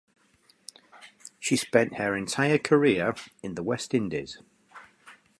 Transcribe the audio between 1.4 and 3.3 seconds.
spent her entire career